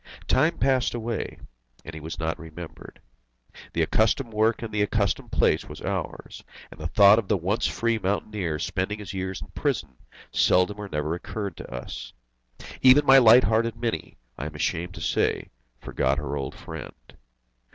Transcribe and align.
Time 0.27 0.57
passed 0.57 0.95
away, 0.95 1.37
and 1.85 1.93
he 1.93 1.99
was 1.99 2.17
not 2.17 2.39
remembered. 2.39 2.99
The 3.73 3.83
accustomed 3.83 4.33
work 4.33 4.63
in 4.63 4.71
the 4.71 4.81
accustomed 4.81 5.31
place 5.31 5.65
was 5.65 5.79
ours, 5.79 6.43
and 6.71 6.79
the 6.79 6.87
thought 6.87 7.19
of 7.19 7.27
the 7.27 7.37
once 7.37 7.67
free 7.67 7.99
mountaineer 7.99 8.57
spending 8.57 8.97
his 8.97 9.13
years 9.13 9.43
in 9.43 9.49
prison 9.49 9.97
seldom 10.31 10.79
or 10.79 10.89
never 10.89 11.13
occurred 11.13 11.55
to 11.57 11.71
us. 11.71 12.13
Even 12.81 13.05
my 13.05 13.19
light 13.19 13.43
hearted 13.43 13.75
Mini, 13.75 14.17
I 14.39 14.47
am 14.47 14.55
ashamed 14.55 14.95
to 14.95 15.01
say, 15.01 15.51
forgot 15.81 16.17
her 16.17 16.35
old 16.35 16.55
friend. 16.55 16.95